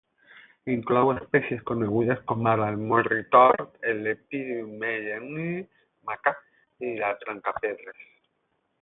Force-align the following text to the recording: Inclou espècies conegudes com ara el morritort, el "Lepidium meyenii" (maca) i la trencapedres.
Inclou 0.75 1.11
espècies 1.11 1.59
conegudes 1.71 2.23
com 2.31 2.49
ara 2.53 2.71
el 2.73 2.79
morritort, 2.93 3.77
el 3.93 4.03
"Lepidium 4.09 4.75
meyenii" 4.87 5.63
(maca) 6.11 6.37
i 6.91 6.99
la 7.05 7.17
trencapedres. 7.25 8.07